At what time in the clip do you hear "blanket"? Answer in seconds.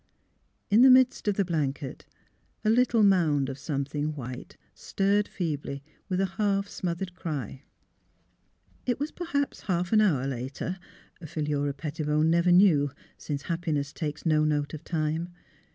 1.45-2.07